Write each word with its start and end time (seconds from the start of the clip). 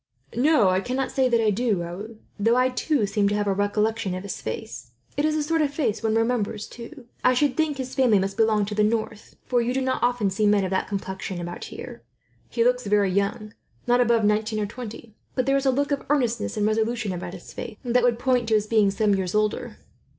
"No, 0.35 0.69
I 0.69 0.79
cannot 0.79 1.11
say 1.11 1.29
that 1.29 1.39
I 1.39 1.51
do, 1.51 1.83
Raoul; 1.83 2.17
though 2.39 2.55
I, 2.55 2.69
too, 2.69 3.05
seem 3.05 3.29
to 3.29 3.35
have 3.35 3.45
a 3.45 3.53
recollection 3.53 4.15
of 4.15 4.23
his 4.23 4.41
face. 4.41 4.93
It 5.15 5.25
is 5.25 5.35
a 5.35 5.43
sort 5.43 5.61
of 5.61 5.71
face 5.75 6.01
one 6.01 6.15
remembers, 6.15 6.65
too. 6.65 7.05
I 7.23 7.35
should 7.35 7.55
think 7.55 7.77
his 7.77 7.93
family 7.93 8.17
must 8.17 8.35
belong 8.35 8.65
to 8.65 8.73
the 8.73 8.83
north, 8.83 9.35
for 9.45 9.61
you 9.61 9.75
do 9.75 9.79
not 9.81 10.01
often 10.01 10.31
see 10.31 10.47
men 10.47 10.63
of 10.63 10.71
that 10.71 10.87
complexion 10.87 11.39
about 11.39 11.65
here. 11.65 12.01
He 12.49 12.63
looks 12.63 12.87
very 12.87 13.11
young, 13.11 13.53
not 13.85 14.01
above 14.01 14.25
nineteen 14.25 14.59
or 14.59 14.65
twenty; 14.65 15.13
but 15.35 15.45
there 15.45 15.55
is 15.55 15.67
a 15.67 15.69
look 15.71 15.91
of 15.91 16.03
earnestness 16.09 16.57
and 16.57 16.65
resolution, 16.65 17.13
about 17.13 17.33
his 17.35 17.53
face, 17.53 17.77
that 17.83 18.01
would 18.01 18.17
point 18.17 18.47
to 18.47 18.55
his 18.55 18.65
being 18.65 18.89
some 18.89 19.13
years 19.13 19.35
older." 19.35 19.77